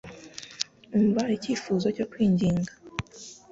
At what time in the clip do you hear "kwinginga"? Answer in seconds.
2.11-2.71